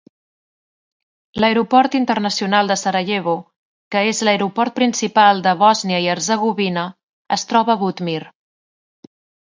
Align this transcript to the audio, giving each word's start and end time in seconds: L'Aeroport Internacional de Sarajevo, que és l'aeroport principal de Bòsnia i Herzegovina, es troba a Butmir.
L'Aeroport 1.43 1.97
Internacional 1.99 2.71
de 2.71 2.77
Sarajevo, 2.85 3.37
que 3.95 4.03
és 4.15 4.23
l'aeroport 4.29 4.77
principal 4.83 5.47
de 5.49 5.57
Bòsnia 5.63 6.03
i 6.07 6.13
Herzegovina, 6.17 6.91
es 7.39 7.49
troba 7.53 7.77
a 7.77 7.81
Butmir. 7.87 8.21